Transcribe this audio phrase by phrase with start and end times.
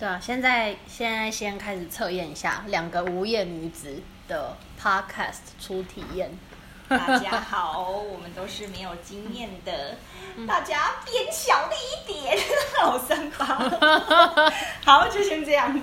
[0.00, 6.30] 对啊，现在现在先开始测验一下两个无业女子的 podcast 初体验。
[6.88, 9.98] 大家好，我们都是没有经验的，
[10.48, 12.34] 大家变小了一点，
[12.80, 13.46] 好三八。
[14.82, 15.78] 好，就先这样。